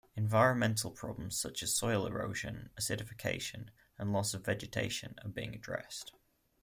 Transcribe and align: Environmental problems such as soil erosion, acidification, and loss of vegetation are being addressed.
Environmental 0.15 0.89
problems 0.89 1.37
such 1.39 1.61
as 1.61 1.75
soil 1.75 2.07
erosion, 2.07 2.71
acidification, 2.75 3.67
and 3.99 4.11
loss 4.11 4.33
of 4.33 4.43
vegetation 4.43 5.13
are 5.23 5.29
being 5.29 5.53
addressed. 5.53 6.13